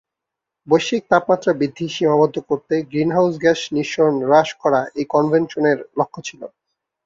বৈশ্বিক 0.67 1.03
তাপমাত্রা 1.09 1.51
বৃদ্ধি 1.53 1.85
সীমাবদ্ধ 1.89 2.35
করতে 2.49 2.73
গ্রিনহাউস 2.89 3.33
গ্যাস 3.37 3.59
নিঃসরণ 3.75 4.17
হ্রাস 4.23 4.49
করা 4.61 4.81
এই 4.95 5.05
কনভেনশনের 5.13 5.77
লক্ষ্য 5.99 6.19
ছিল। 6.27 6.41